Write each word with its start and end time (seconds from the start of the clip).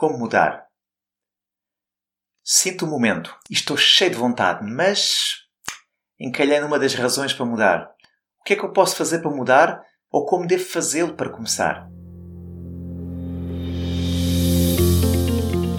Como 0.00 0.16
mudar? 0.16 0.64
Sinto 2.42 2.86
o 2.86 2.88
momento 2.88 3.36
e 3.50 3.52
estou 3.52 3.76
cheio 3.76 4.10
de 4.10 4.16
vontade, 4.16 4.64
mas 4.64 5.40
encalhei 6.18 6.58
numa 6.58 6.78
das 6.78 6.94
razões 6.94 7.34
para 7.34 7.44
mudar. 7.44 7.90
O 8.40 8.44
que 8.44 8.54
é 8.54 8.56
que 8.56 8.64
eu 8.64 8.72
posso 8.72 8.96
fazer 8.96 9.18
para 9.18 9.30
mudar 9.30 9.82
ou 10.10 10.24
como 10.24 10.46
devo 10.46 10.64
fazê-lo 10.64 11.12
para 11.16 11.28
começar? 11.28 11.86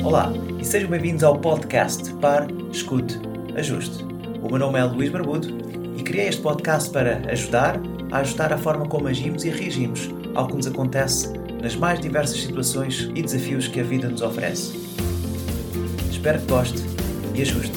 Olá 0.06 0.28
e 0.60 0.64
sejam 0.64 0.92
bem-vindos 0.92 1.24
ao 1.24 1.42
podcast 1.42 2.14
Par, 2.18 2.46
Escute, 2.72 3.16
Ajuste. 3.58 4.04
O 4.44 4.50
meu 4.50 4.60
nome 4.60 4.78
é 4.78 4.84
Luís 4.84 5.10
Barbudo 5.10 5.48
e 5.98 6.04
criei 6.04 6.28
este 6.28 6.44
podcast 6.44 6.92
para 6.92 7.28
ajudar 7.32 7.78
a 8.12 8.18
ajustar 8.18 8.54
a 8.54 8.58
forma 8.60 8.88
como 8.88 9.08
agimos 9.08 9.44
e 9.46 9.50
reagimos 9.50 10.10
ao 10.36 10.46
que 10.46 10.58
nos 10.58 10.68
acontece 10.68 11.41
nas 11.62 11.76
mais 11.76 12.00
diversas 12.00 12.42
situações 12.42 13.10
e 13.16 13.22
desafios 13.22 13.68
que 13.68 13.80
a 13.80 13.84
vida 13.84 14.10
nos 14.10 14.22
oferece. 14.22 14.80
Espero 16.10 16.40
que 16.40 16.48
goste 16.48 16.82
e 17.36 17.42
ajuste. 17.42 17.72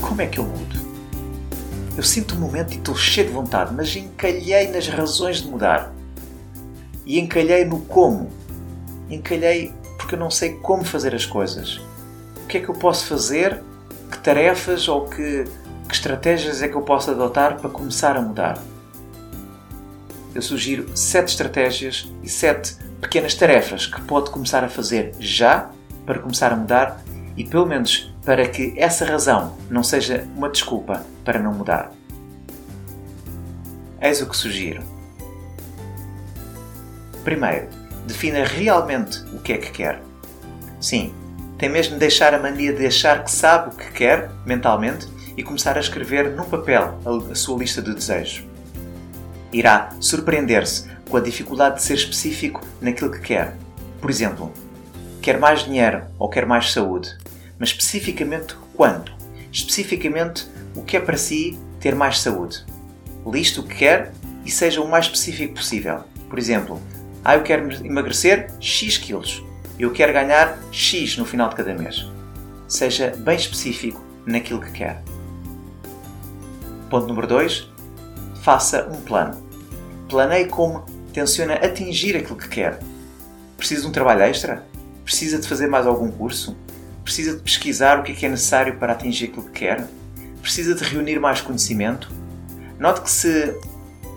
Como 0.00 0.22
é 0.22 0.26
que 0.26 0.38
eu 0.38 0.44
mudo? 0.44 0.83
Eu 1.96 2.02
sinto 2.02 2.34
um 2.34 2.38
momento 2.38 2.74
e 2.74 2.78
estou 2.78 2.96
cheio 2.96 3.28
de 3.28 3.32
vontade, 3.32 3.72
mas 3.72 3.94
encalhei 3.94 4.68
nas 4.68 4.88
razões 4.88 5.40
de 5.42 5.48
mudar. 5.48 5.92
E 7.06 7.20
encalhei 7.20 7.64
no 7.64 7.80
como. 7.80 8.30
Encalhei 9.08 9.72
porque 9.96 10.16
eu 10.16 10.18
não 10.18 10.30
sei 10.30 10.54
como 10.54 10.84
fazer 10.84 11.14
as 11.14 11.24
coisas. 11.24 11.80
O 12.42 12.46
que 12.48 12.58
é 12.58 12.60
que 12.60 12.68
eu 12.68 12.74
posso 12.74 13.06
fazer? 13.06 13.62
Que 14.10 14.18
tarefas 14.18 14.88
ou 14.88 15.06
que, 15.06 15.44
que 15.88 15.94
estratégias 15.94 16.62
é 16.62 16.68
que 16.68 16.74
eu 16.74 16.82
posso 16.82 17.10
adotar 17.10 17.58
para 17.58 17.70
começar 17.70 18.16
a 18.16 18.20
mudar? 18.20 18.58
Eu 20.34 20.42
sugiro 20.42 20.96
sete 20.96 21.28
estratégias 21.28 22.10
e 22.22 22.28
sete 22.28 22.76
pequenas 23.00 23.34
tarefas 23.34 23.86
que 23.86 24.00
pode 24.02 24.30
começar 24.30 24.64
a 24.64 24.68
fazer 24.68 25.14
já 25.20 25.70
para 26.04 26.18
começar 26.18 26.52
a 26.52 26.56
mudar 26.56 27.02
e 27.36 27.44
pelo 27.44 27.66
menos 27.66 28.13
para 28.24 28.48
que 28.48 28.74
essa 28.76 29.04
razão 29.04 29.56
não 29.70 29.82
seja 29.82 30.26
uma 30.36 30.48
desculpa 30.48 31.04
para 31.24 31.38
não 31.38 31.52
mudar. 31.52 31.92
Eis 34.00 34.20
o 34.20 34.28
que 34.28 34.36
sugiro. 34.36 34.82
Primeiro, 37.22 37.68
defina 38.06 38.44
realmente 38.44 39.20
o 39.34 39.38
que 39.40 39.52
é 39.52 39.58
que 39.58 39.70
quer. 39.70 40.00
Sim, 40.80 41.14
tem 41.58 41.68
mesmo 41.68 41.94
de 41.94 42.00
deixar 42.00 42.34
a 42.34 42.38
mania 42.38 42.72
de 42.72 42.86
achar 42.86 43.24
que 43.24 43.30
sabe 43.30 43.74
o 43.74 43.76
que 43.76 43.90
quer 43.92 44.30
mentalmente 44.44 45.06
e 45.36 45.42
começar 45.42 45.76
a 45.76 45.80
escrever 45.80 46.30
num 46.30 46.44
papel 46.44 46.98
a 47.30 47.34
sua 47.34 47.58
lista 47.58 47.80
de 47.80 47.94
desejos. 47.94 48.44
Irá 49.52 49.90
surpreender-se 50.00 50.90
com 51.08 51.16
a 51.16 51.20
dificuldade 51.20 51.76
de 51.76 51.82
ser 51.82 51.94
específico 51.94 52.60
naquilo 52.80 53.10
que 53.10 53.20
quer. 53.20 53.56
Por 54.00 54.10
exemplo, 54.10 54.52
quer 55.22 55.38
mais 55.38 55.64
dinheiro 55.64 56.02
ou 56.18 56.28
quer 56.28 56.44
mais 56.44 56.72
saúde, 56.72 57.16
mas 57.58 57.70
especificamente 57.70 58.54
quanto? 58.74 59.12
Especificamente 59.50 60.48
o 60.74 60.82
que 60.82 60.96
é 60.96 61.00
para 61.00 61.16
si 61.16 61.58
ter 61.80 61.94
mais 61.94 62.20
saúde. 62.20 62.64
Liste 63.26 63.60
o 63.60 63.62
que 63.62 63.76
quer 63.76 64.12
e 64.44 64.50
seja 64.50 64.80
o 64.80 64.88
mais 64.88 65.06
específico 65.06 65.54
possível. 65.54 66.00
Por 66.28 66.38
exemplo, 66.38 66.80
ah, 67.24 67.36
eu 67.36 67.42
quero 67.42 67.72
emagrecer 67.84 68.50
X 68.60 68.98
quilos. 68.98 69.42
Eu 69.78 69.92
quero 69.92 70.12
ganhar 70.12 70.58
X 70.70 71.16
no 71.16 71.24
final 71.24 71.48
de 71.48 71.56
cada 71.56 71.74
mês. 71.74 72.06
Seja 72.68 73.14
bem 73.16 73.36
específico 73.36 74.00
naquilo 74.26 74.60
que 74.60 74.72
quer. 74.72 75.02
Ponto 76.90 77.06
número 77.06 77.26
2. 77.26 77.70
Faça 78.42 78.86
um 78.86 79.00
plano. 79.00 79.42
Planeie 80.08 80.46
como 80.46 80.84
tenciona 81.12 81.54
atingir 81.54 82.16
aquilo 82.16 82.36
que 82.36 82.48
quer. 82.48 82.78
Precisa 83.56 83.82
de 83.82 83.88
um 83.88 83.92
trabalho 83.92 84.22
extra? 84.22 84.66
Precisa 85.04 85.38
de 85.38 85.48
fazer 85.48 85.66
mais 85.66 85.86
algum 85.86 86.10
curso? 86.10 86.56
Precisa 87.04 87.36
de 87.36 87.42
pesquisar 87.42 88.00
o 88.00 88.02
que 88.02 88.12
é, 88.12 88.14
que 88.14 88.26
é 88.26 88.28
necessário 88.28 88.76
para 88.78 88.94
atingir 88.94 89.26
aquilo 89.26 89.44
que 89.44 89.60
quer? 89.60 89.86
Precisa 90.40 90.74
de 90.74 90.82
reunir 90.82 91.20
mais 91.20 91.40
conhecimento? 91.40 92.10
Note 92.78 93.02
que 93.02 93.10
se 93.10 93.54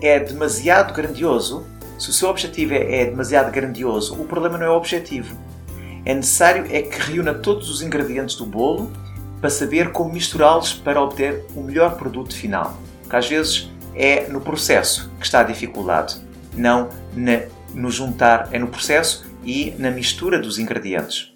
é 0.02 0.18
demasiado 0.18 0.94
grandioso, 0.94 1.66
se 1.98 2.10
o 2.10 2.12
seu 2.12 2.28
objetivo 2.28 2.74
é, 2.74 3.02
é 3.02 3.04
demasiado 3.04 3.52
grandioso, 3.52 4.14
o 4.14 4.24
problema 4.24 4.56
não 4.56 4.66
é 4.66 4.70
o 4.70 4.76
objetivo. 4.76 5.36
É 6.04 6.14
necessário 6.14 6.66
é 6.70 6.80
que 6.80 6.98
reúna 6.98 7.34
todos 7.34 7.68
os 7.68 7.82
ingredientes 7.82 8.36
do 8.36 8.46
bolo 8.46 8.90
para 9.40 9.50
saber 9.50 9.92
como 9.92 10.12
misturá-los 10.12 10.72
para 10.72 11.00
obter 11.00 11.44
o 11.54 11.60
melhor 11.60 11.96
produto 11.96 12.34
final. 12.34 12.78
Porque 13.02 13.16
às 13.16 13.28
vezes 13.28 13.70
é 13.94 14.26
no 14.28 14.40
processo 14.40 15.10
que 15.18 15.26
está 15.26 15.40
a 15.40 15.44
dificuldade, 15.44 16.16
não 16.56 16.88
na, 17.14 17.42
no 17.74 17.90
juntar, 17.90 18.48
é 18.52 18.58
no 18.58 18.68
processo 18.68 19.26
e 19.44 19.74
na 19.78 19.90
mistura 19.90 20.38
dos 20.38 20.58
ingredientes. 20.58 21.32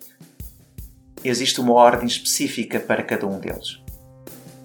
Existe 1.25 1.61
uma 1.61 1.73
ordem 1.73 2.07
específica 2.07 2.81
para 2.81 3.03
cada 3.03 3.27
um 3.27 3.39
deles. 3.39 3.81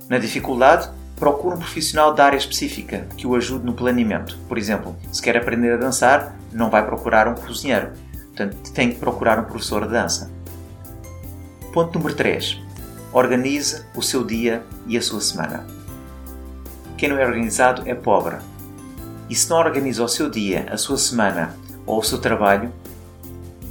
Na 0.09 0.17
dificuldade, 0.17 0.89
procure 1.15 1.55
um 1.55 1.59
profissional 1.59 2.13
da 2.13 2.25
área 2.25 2.37
específica 2.37 3.07
que 3.15 3.27
o 3.27 3.35
ajude 3.35 3.65
no 3.65 3.73
planeamento. 3.73 4.37
Por 4.47 4.57
exemplo, 4.57 4.95
se 5.11 5.21
quer 5.21 5.37
aprender 5.37 5.73
a 5.73 5.77
dançar, 5.77 6.35
não 6.51 6.69
vai 6.69 6.85
procurar 6.85 7.27
um 7.27 7.35
cozinheiro. 7.35 7.91
Portanto, 8.27 8.71
tem 8.71 8.91
que 8.91 8.99
procurar 8.99 9.39
um 9.39 9.43
professor 9.43 9.85
de 9.85 9.91
dança. 9.91 10.31
Ponto 11.73 11.97
número 11.97 12.15
3. 12.15 12.59
Organize 13.13 13.83
o 13.95 14.01
seu 14.01 14.23
dia 14.23 14.63
e 14.87 14.97
a 14.97 15.01
sua 15.01 15.21
semana. 15.21 15.65
Quem 16.97 17.09
não 17.09 17.17
é 17.17 17.25
organizado 17.25 17.83
é 17.85 17.93
pobre. 17.93 18.37
E 19.29 19.35
se 19.35 19.49
não 19.49 19.57
organiza 19.57 20.03
o 20.03 20.07
seu 20.07 20.29
dia, 20.29 20.67
a 20.71 20.77
sua 20.77 20.97
semana 20.97 21.55
ou 21.85 21.99
o 21.99 22.03
seu 22.03 22.17
trabalho, 22.17 22.71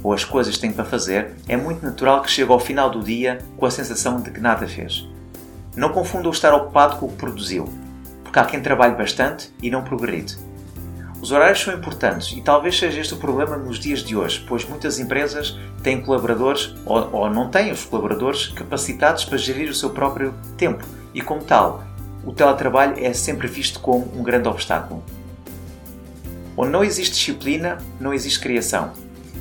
ou 0.03 0.13
as 0.13 0.23
coisas 0.23 0.55
que 0.55 0.61
tem 0.61 0.71
para 0.71 0.85
fazer, 0.85 1.33
é 1.47 1.57
muito 1.57 1.85
natural 1.85 2.21
que 2.21 2.31
chegue 2.31 2.51
ao 2.51 2.59
final 2.59 2.89
do 2.89 3.01
dia 3.01 3.39
com 3.57 3.65
a 3.65 3.71
sensação 3.71 4.21
de 4.21 4.31
que 4.31 4.39
nada 4.39 4.67
fez. 4.67 5.07
Não 5.75 5.89
confunda 5.89 6.27
o 6.27 6.31
estar 6.31 6.53
ocupado 6.53 6.97
com 6.97 7.05
o 7.05 7.09
que 7.09 7.17
produziu, 7.17 7.67
porque 8.23 8.39
há 8.39 8.45
quem 8.45 8.61
trabalhe 8.61 8.95
bastante 8.95 9.53
e 9.61 9.69
não 9.69 9.83
progride. 9.83 10.37
Os 11.21 11.31
horários 11.31 11.61
são 11.61 11.73
importantes 11.73 12.31
e 12.37 12.41
talvez 12.41 12.77
seja 12.77 13.01
este 13.01 13.15
o 13.15 13.17
problema 13.17 13.57
nos 13.57 13.79
dias 13.79 14.01
de 14.01 14.15
hoje, 14.15 14.45
pois 14.47 14.63
muitas 14.65 14.99
empresas 14.99 15.57
têm 15.81 16.01
colaboradores 16.01 16.75
ou, 16.85 17.09
ou 17.11 17.29
não 17.29 17.49
têm 17.49 17.71
os 17.71 17.83
colaboradores 17.85 18.47
capacitados 18.47 19.25
para 19.25 19.37
gerir 19.37 19.69
o 19.69 19.73
seu 19.73 19.89
próprio 19.89 20.33
tempo 20.55 20.85
e, 21.13 21.21
como 21.21 21.43
tal, 21.43 21.83
o 22.23 22.31
teletrabalho 22.31 23.03
é 23.03 23.13
sempre 23.13 23.47
visto 23.47 23.79
como 23.79 24.11
um 24.15 24.21
grande 24.21 24.47
obstáculo. 24.47 25.03
Onde 26.55 26.71
não 26.71 26.83
existe 26.83 27.15
disciplina, 27.15 27.77
não 27.99 28.13
existe 28.13 28.39
criação. 28.39 28.91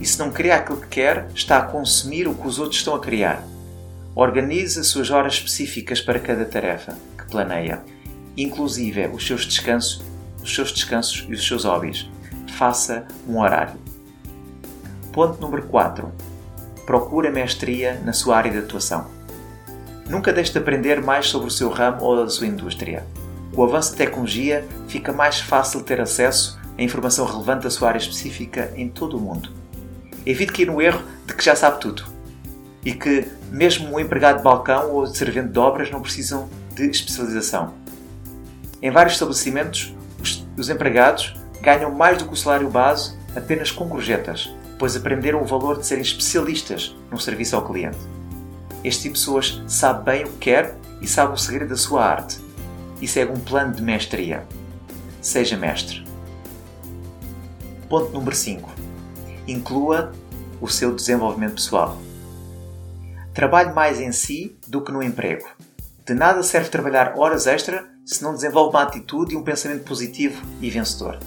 E 0.00 0.04
se 0.04 0.18
não 0.18 0.30
cria 0.30 0.56
aquilo 0.56 0.80
que 0.80 0.88
quer, 0.88 1.28
está 1.34 1.58
a 1.58 1.62
consumir 1.62 2.28
o 2.28 2.34
que 2.34 2.46
os 2.46 2.58
outros 2.58 2.78
estão 2.78 2.94
a 2.94 3.00
criar. 3.00 3.42
Organize 4.14 4.80
as 4.80 4.86
suas 4.86 5.10
horas 5.10 5.34
específicas 5.34 6.00
para 6.00 6.18
cada 6.18 6.44
tarefa 6.44 6.96
que 7.18 7.30
planeia, 7.30 7.82
inclusive 8.36 9.06
os 9.08 9.26
seus 9.26 9.44
descansos, 9.44 10.02
os 10.42 10.54
seus 10.54 10.72
descansos 10.72 11.26
e 11.28 11.34
os 11.34 11.46
seus 11.46 11.64
hobbies. 11.64 12.08
Faça 12.56 13.06
um 13.28 13.40
horário. 13.40 13.78
Ponto 15.12 15.40
número 15.40 15.66
4. 15.68 16.12
Procure 16.84 17.28
a 17.28 17.32
mestria 17.32 18.00
na 18.04 18.12
sua 18.12 18.36
área 18.36 18.50
de 18.50 18.58
atuação. 18.58 19.06
Nunca 20.08 20.32
deixe 20.32 20.52
de 20.52 20.58
aprender 20.58 21.02
mais 21.02 21.26
sobre 21.26 21.48
o 21.48 21.50
seu 21.50 21.68
ramo 21.68 22.02
ou 22.02 22.22
a 22.22 22.28
sua 22.28 22.46
indústria. 22.46 23.04
Com 23.54 23.62
o 23.62 23.64
avanço 23.64 23.92
da 23.92 23.98
tecnologia, 23.98 24.64
fica 24.86 25.12
mais 25.12 25.40
fácil 25.40 25.82
ter 25.82 26.00
acesso 26.00 26.58
a 26.78 26.82
informação 26.82 27.24
relevante 27.26 27.64
da 27.64 27.70
sua 27.70 27.88
área 27.88 27.98
específica 27.98 28.72
em 28.76 28.88
todo 28.88 29.16
o 29.16 29.20
mundo. 29.20 29.50
Evite 30.26 30.52
cair 30.52 30.66
no 30.66 30.82
erro 30.82 31.04
de 31.24 31.34
que 31.34 31.44
já 31.44 31.54
sabe 31.54 31.80
tudo 31.80 32.04
e 32.84 32.92
que 32.92 33.26
mesmo 33.50 33.94
um 33.94 34.00
empregado 34.00 34.38
de 34.38 34.42
balcão 34.42 34.90
ou 34.90 35.06
de 35.06 35.16
servente 35.16 35.48
de 35.48 35.58
obras 35.58 35.88
não 35.90 36.02
precisam 36.02 36.48
de 36.74 36.90
especialização. 36.90 37.74
Em 38.82 38.90
vários 38.90 39.14
estabelecimentos, 39.14 39.94
os, 40.20 40.44
os 40.56 40.68
empregados 40.68 41.34
ganham 41.60 41.92
mais 41.92 42.18
do 42.18 42.26
que 42.26 42.32
o 42.32 42.36
salário 42.36 42.68
base 42.68 43.16
apenas 43.36 43.70
com 43.70 43.86
gorjetas, 43.86 44.52
pois 44.78 44.96
aprenderam 44.96 45.42
o 45.42 45.46
valor 45.46 45.78
de 45.78 45.86
serem 45.86 46.02
especialistas 46.02 46.94
no 47.10 47.20
serviço 47.20 47.54
ao 47.54 47.64
cliente. 47.64 47.98
Este 48.82 49.02
tipo 49.02 49.14
de 49.14 49.20
pessoas 49.20 49.62
sabe 49.68 50.04
bem 50.04 50.24
o 50.24 50.32
que 50.32 50.38
quer 50.38 50.76
e 51.00 51.06
sabe 51.06 51.34
o 51.34 51.38
segredo 51.38 51.70
da 51.70 51.76
sua 51.76 52.04
arte 52.04 52.38
e 53.00 53.06
segue 53.06 53.32
um 53.32 53.40
plano 53.40 53.74
de 53.74 53.82
mestria. 53.82 54.44
Seja 55.20 55.56
mestre. 55.56 56.04
Ponto 57.88 58.12
número 58.12 58.34
5 58.34 58.75
inclua 59.46 60.12
o 60.60 60.68
seu 60.68 60.94
desenvolvimento 60.94 61.54
pessoal. 61.54 61.96
Trabalhe 63.34 63.72
mais 63.72 64.00
em 64.00 64.12
si 64.12 64.56
do 64.66 64.80
que 64.80 64.90
no 64.90 65.02
emprego. 65.02 65.46
De 66.06 66.14
nada 66.14 66.42
serve 66.42 66.70
trabalhar 66.70 67.14
horas 67.16 67.46
extra 67.46 67.84
se 68.04 68.22
não 68.22 68.32
desenvolve 68.32 68.70
uma 68.70 68.82
atitude 68.82 69.34
e 69.34 69.36
um 69.36 69.42
pensamento 69.42 69.84
positivo 69.84 70.42
e 70.60 70.70
vencedor. 70.70 71.18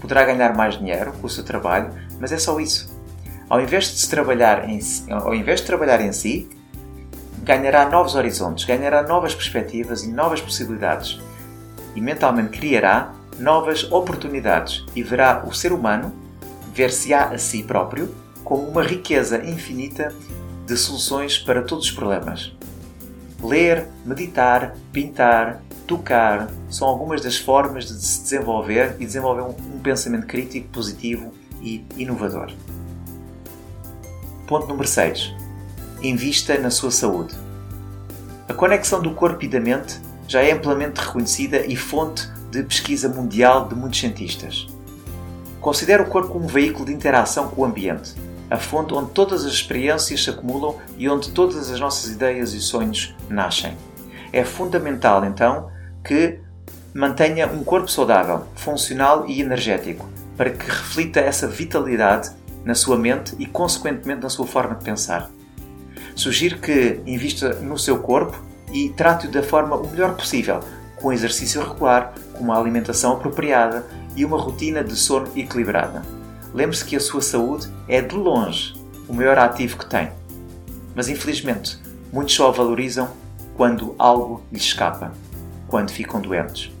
poderá 0.00 0.24
ganhar 0.24 0.54
mais 0.54 0.76
dinheiro 0.76 1.12
com 1.12 1.26
o 1.26 1.30
seu 1.30 1.44
trabalho, 1.44 1.90
mas 2.20 2.32
é 2.32 2.38
só 2.38 2.58
isso. 2.60 2.92
Ao 3.48 3.60
invés 3.60 3.84
de, 3.84 4.00
se 4.00 4.08
trabalhar 4.08 4.68
em, 4.68 4.80
ao 5.10 5.34
invés 5.34 5.60
de 5.60 5.66
trabalhar 5.66 6.00
em 6.00 6.12
si, 6.12 6.48
ganhará 7.42 7.88
novos 7.88 8.14
horizontes, 8.14 8.64
ganhará 8.64 9.02
novas 9.02 9.34
perspectivas 9.34 10.02
e 10.02 10.10
novas 10.10 10.40
possibilidades 10.40 11.20
e 11.94 12.00
mentalmente 12.00 12.58
criará 12.58 13.12
novas 13.38 13.84
oportunidades 13.92 14.84
e 14.94 15.02
verá 15.02 15.44
o 15.46 15.52
ser 15.52 15.72
humano 15.72 16.23
ver-se-á 16.74 17.30
a 17.30 17.38
si 17.38 17.62
próprio 17.62 18.14
como 18.42 18.68
uma 18.68 18.82
riqueza 18.82 19.42
infinita 19.44 20.14
de 20.66 20.76
soluções 20.76 21.38
para 21.38 21.62
todos 21.62 21.86
os 21.86 21.92
problemas. 21.92 22.52
Ler, 23.42 23.88
meditar, 24.04 24.74
pintar, 24.92 25.62
tocar 25.86 26.50
são 26.68 26.88
algumas 26.88 27.20
das 27.20 27.36
formas 27.36 27.86
de 27.86 28.04
se 28.04 28.22
desenvolver 28.22 28.96
e 28.98 29.06
desenvolver 29.06 29.42
um, 29.42 29.78
pensamento 29.80 30.26
crítico, 30.26 30.68
positivo 30.68 31.32
e 31.60 31.84
inovador. 31.96 32.50
Ponto 34.46 34.66
número 34.66 34.88
6. 34.88 35.34
Invista 36.02 36.58
na 36.58 36.70
sua 36.70 36.90
saúde. 36.90 37.34
A 38.48 38.54
conexão 38.54 39.00
do 39.00 39.14
corpo 39.14 39.44
e 39.44 39.48
da 39.48 39.60
mente 39.60 40.00
já 40.26 40.42
é 40.42 40.52
amplamente 40.52 41.00
reconhecida 41.00 41.66
e 41.66 41.76
fonte 41.76 42.26
de 42.50 42.62
pesquisa 42.62 43.08
mundial 43.08 43.68
de 43.68 43.74
muitos 43.74 44.00
cientistas. 44.00 44.66
Considere 45.64 46.02
o 46.02 46.06
corpo 46.06 46.28
como 46.28 46.44
um 46.44 46.46
veículo 46.46 46.84
de 46.84 46.92
interação 46.92 47.48
com 47.48 47.62
o 47.62 47.64
ambiente, 47.64 48.12
a 48.50 48.58
fonte 48.58 48.92
onde 48.92 49.12
todas 49.12 49.46
as 49.46 49.52
experiências 49.54 50.22
se 50.22 50.28
acumulam 50.28 50.76
e 50.98 51.08
onde 51.08 51.30
todas 51.30 51.70
as 51.70 51.80
nossas 51.80 52.10
ideias 52.10 52.52
e 52.52 52.60
sonhos 52.60 53.16
nascem. 53.30 53.74
É 54.30 54.44
fundamental, 54.44 55.24
então, 55.24 55.70
que 56.04 56.38
mantenha 56.92 57.46
um 57.46 57.64
corpo 57.64 57.88
saudável, 57.90 58.42
funcional 58.54 59.24
e 59.26 59.40
energético, 59.40 60.06
para 60.36 60.50
que 60.50 60.66
reflita 60.66 61.20
essa 61.20 61.48
vitalidade 61.48 62.30
na 62.62 62.74
sua 62.74 62.98
mente 62.98 63.34
e, 63.38 63.46
consequentemente, 63.46 64.20
na 64.20 64.28
sua 64.28 64.46
forma 64.46 64.74
de 64.74 64.84
pensar. 64.84 65.30
Sugiro 66.14 66.58
que 66.58 67.00
invista 67.06 67.54
no 67.54 67.78
seu 67.78 68.00
corpo 68.00 68.38
e 68.70 68.90
trate-o 68.90 69.30
da 69.30 69.42
forma 69.42 69.76
o 69.76 69.88
melhor 69.88 70.14
possível, 70.14 70.60
com 70.96 71.10
exercício 71.10 71.62
regular, 71.62 72.12
com 72.34 72.44
uma 72.44 72.58
alimentação 72.58 73.14
apropriada 73.14 73.86
e 74.16 74.24
uma 74.24 74.38
rotina 74.38 74.82
de 74.82 74.96
sono 74.96 75.28
equilibrada. 75.36 76.02
Lembre-se 76.52 76.84
que 76.84 76.96
a 76.96 77.00
sua 77.00 77.20
saúde 77.20 77.68
é 77.88 78.00
de 78.00 78.14
longe 78.14 78.74
o 79.08 79.12
maior 79.12 79.38
ativo 79.38 79.78
que 79.78 79.86
tem. 79.86 80.10
Mas 80.94 81.08
infelizmente, 81.08 81.78
muitos 82.12 82.34
só 82.34 82.48
a 82.48 82.52
valorizam 82.52 83.08
quando 83.56 83.94
algo 83.98 84.42
lhes 84.52 84.62
escapa, 84.62 85.12
quando 85.68 85.90
ficam 85.90 86.20
doentes. 86.20 86.72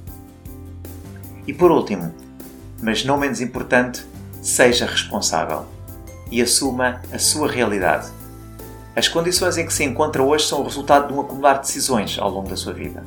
E 1.46 1.52
por 1.52 1.70
último, 1.70 2.14
mas 2.82 3.04
não 3.04 3.18
menos 3.18 3.40
importante, 3.40 4.04
seja 4.40 4.86
responsável 4.86 5.64
e 6.30 6.40
assuma 6.40 7.00
a 7.12 7.18
sua 7.18 7.50
realidade. 7.50 8.10
As 8.96 9.08
condições 9.08 9.58
em 9.58 9.66
que 9.66 9.72
se 9.72 9.84
encontra 9.84 10.22
hoje 10.22 10.46
são 10.46 10.60
o 10.60 10.64
resultado 10.64 11.08
de 11.08 11.14
um 11.14 11.20
acumular 11.20 11.54
de 11.54 11.66
decisões 11.66 12.16
ao 12.18 12.30
longo 12.30 12.48
da 12.48 12.56
sua 12.56 12.72
vida. 12.72 13.04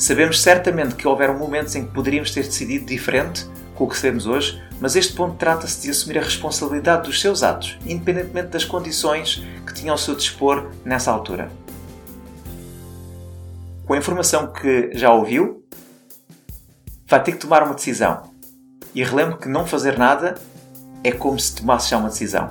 Sabemos 0.00 0.40
certamente 0.40 0.94
que 0.94 1.06
houveram 1.06 1.38
momentos 1.38 1.76
em 1.76 1.84
que 1.84 1.92
poderíamos 1.92 2.30
ter 2.30 2.44
decidido 2.44 2.86
diferente 2.86 3.46
com 3.74 3.84
o 3.84 3.86
que 3.86 3.98
sabemos 3.98 4.26
hoje, 4.26 4.58
mas 4.80 4.96
este 4.96 5.12
ponto 5.12 5.36
trata-se 5.36 5.82
de 5.82 5.90
assumir 5.90 6.16
a 6.16 6.22
responsabilidade 6.22 7.02
dos 7.02 7.20
seus 7.20 7.42
atos, 7.42 7.78
independentemente 7.84 8.48
das 8.48 8.64
condições 8.64 9.44
que 9.66 9.74
tinham 9.74 9.92
ao 9.92 9.98
seu 9.98 10.14
dispor 10.14 10.70
nessa 10.86 11.10
altura. 11.10 11.50
Com 13.84 13.92
a 13.92 13.98
informação 13.98 14.50
que 14.50 14.90
já 14.94 15.12
ouviu, 15.12 15.62
vai 17.06 17.22
ter 17.22 17.32
que 17.32 17.38
tomar 17.38 17.62
uma 17.62 17.74
decisão. 17.74 18.22
E 18.94 19.04
relembre 19.04 19.36
que 19.36 19.50
não 19.50 19.66
fazer 19.66 19.98
nada 19.98 20.34
é 21.04 21.12
como 21.12 21.38
se 21.38 21.56
tomasse 21.56 21.90
já 21.90 21.98
uma 21.98 22.08
decisão. 22.08 22.48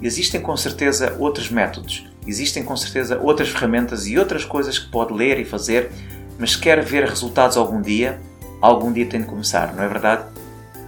Existem 0.00 0.40
com 0.40 0.56
certeza 0.56 1.16
outros 1.18 1.50
métodos, 1.50 2.06
existem 2.26 2.62
com 2.62 2.76
certeza 2.76 3.18
outras 3.20 3.48
ferramentas 3.48 4.06
e 4.06 4.18
outras 4.18 4.44
coisas 4.44 4.78
que 4.78 4.90
pode 4.90 5.12
ler 5.12 5.38
e 5.38 5.44
fazer, 5.44 5.90
mas 6.38 6.52
se 6.52 6.58
quer 6.58 6.82
ver 6.84 7.04
resultados 7.04 7.56
algum 7.56 7.80
dia, 7.80 8.20
algum 8.60 8.92
dia 8.92 9.06
tem 9.06 9.20
de 9.20 9.26
começar, 9.26 9.74
não 9.74 9.82
é 9.82 9.88
verdade? 9.88 10.24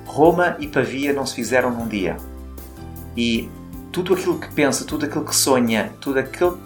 Roma 0.06 0.56
e 0.58 0.66
Pavia 0.66 1.12
não 1.12 1.24
se 1.24 1.34
fizeram 1.34 1.70
num 1.70 1.86
dia. 1.86 2.16
E 3.16 3.48
tudo 3.92 4.14
aquilo 4.14 4.38
que 4.38 4.52
pensa, 4.52 4.84
tudo 4.84 5.06
aquilo 5.06 5.24
que 5.24 5.34
sonha, 5.34 5.92
tudo 6.00 6.18
aquele 6.18 6.56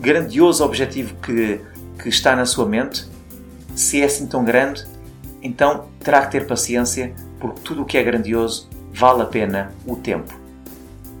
grandioso 0.00 0.64
objetivo 0.64 1.14
que, 1.16 1.60
que 2.00 2.08
está 2.08 2.36
na 2.36 2.46
sua 2.46 2.66
mente, 2.66 3.06
se 3.74 4.00
é 4.00 4.04
assim 4.04 4.26
tão 4.26 4.44
grande, 4.44 4.86
então 5.42 5.86
terá 6.00 6.24
que 6.24 6.32
ter 6.32 6.46
paciência, 6.46 7.14
porque 7.38 7.60
tudo 7.60 7.82
o 7.82 7.84
que 7.84 7.96
é 7.98 8.02
grandioso 8.02 8.68
vale 8.92 9.22
a 9.22 9.26
pena 9.26 9.72
o 9.86 9.96
tempo. 9.96 10.32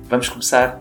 Vamos 0.08 0.28
começar? 0.28 0.80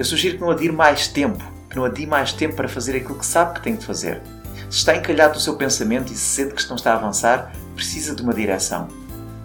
Eu 0.00 0.04
sugiro 0.06 0.36
que 0.36 0.40
não 0.40 0.50
adire 0.50 0.72
mais 0.72 1.08
tempo, 1.08 1.44
que 1.68 1.76
não 1.76 1.84
adie 1.84 2.06
mais 2.06 2.32
tempo 2.32 2.56
para 2.56 2.66
fazer 2.66 2.96
aquilo 2.96 3.18
que 3.18 3.26
sabe 3.26 3.52
que 3.52 3.62
tem 3.62 3.76
de 3.76 3.84
fazer. 3.84 4.22
Se 4.70 4.78
está 4.78 4.96
encalhado 4.96 5.34
no 5.34 5.40
seu 5.40 5.56
pensamento 5.56 6.10
e 6.10 6.16
se 6.16 6.24
sente 6.24 6.54
que 6.54 6.66
não 6.70 6.76
está 6.76 6.94
a 6.94 6.96
avançar, 6.96 7.52
precisa 7.74 8.14
de 8.14 8.22
uma 8.22 8.32
direção. 8.32 8.88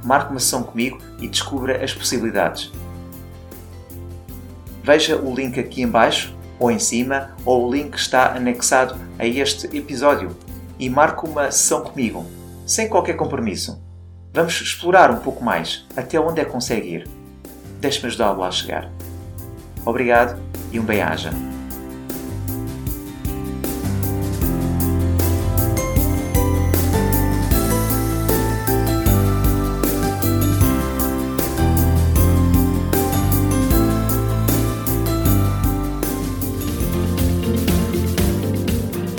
Marque 0.01 0.31
uma 0.31 0.39
sessão 0.39 0.63
comigo 0.63 0.97
e 1.19 1.27
descubra 1.27 1.83
as 1.83 1.93
possibilidades. 1.93 2.71
Veja 4.81 5.17
o 5.17 5.35
link 5.35 5.59
aqui 5.59 5.81
embaixo 5.81 6.33
ou 6.57 6.71
em 6.71 6.79
cima, 6.79 7.35
ou 7.43 7.67
o 7.67 7.73
link 7.73 7.91
que 7.91 7.99
está 7.99 8.33
anexado 8.33 8.95
a 9.19 9.25
este 9.27 9.65
episódio 9.75 10.37
e 10.79 10.89
marque 10.89 11.27
uma 11.27 11.51
sessão 11.51 11.81
comigo, 11.81 12.25
sem 12.65 12.87
qualquer 12.87 13.17
compromisso. 13.17 13.83
Vamos 14.33 14.61
explorar 14.61 15.11
um 15.11 15.19
pouco 15.19 15.43
mais 15.43 15.85
até 15.97 16.17
onde 16.17 16.39
é 16.39 16.45
que 16.45 16.51
consegue 16.51 16.87
ir. 16.87 17.09
Deixe-me 17.81 18.07
ajudá-lo 18.07 18.41
a 18.41 18.49
chegar. 18.49 18.89
Obrigado 19.85 20.44
e 20.75 20.79
um 20.79 20.83
bem-aja. 20.83 21.31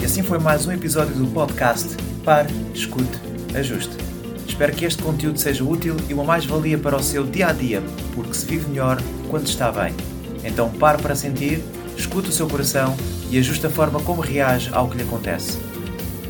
Assim 0.04 0.22
foi 0.22 0.38
mais 0.38 0.66
um 0.66 0.72
episódio 0.72 1.14
do 1.14 1.26
podcast 1.28 1.96
Pare, 2.22 2.52
Escute, 2.74 3.04
Ajuste. 3.54 3.96
Espero 4.46 4.72
que 4.72 4.84
este 4.84 5.02
conteúdo 5.02 5.38
seja 5.38 5.64
útil 5.64 5.96
e 6.08 6.14
uma 6.14 6.24
mais-valia 6.24 6.78
para 6.78 6.96
o 6.96 7.02
seu 7.02 7.24
dia 7.24 7.48
a 7.48 7.52
dia, 7.52 7.82
porque 8.14 8.34
se 8.34 8.46
vive 8.46 8.68
melhor 8.68 8.98
quando 9.28 9.46
está 9.46 9.70
bem. 9.70 10.15
Então 10.46 10.70
pare 10.70 11.02
para 11.02 11.16
sentir, 11.16 11.62
escute 11.96 12.30
o 12.30 12.32
seu 12.32 12.48
coração 12.48 12.96
e 13.30 13.38
ajuste 13.38 13.66
a 13.66 13.70
forma 13.70 14.00
como 14.00 14.22
reage 14.22 14.70
ao 14.72 14.88
que 14.88 14.96
lhe 14.96 15.02
acontece. 15.02 15.58